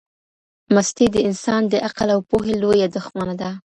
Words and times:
مستی 0.75 1.05
د 1.11 1.17
انسان 1.27 1.61
د 1.67 1.73
عقل 1.87 2.09
او 2.15 2.19
پوهي 2.29 2.53
لویه 2.61 2.87
دښمنه 2.95 3.33
ده. 3.41 3.51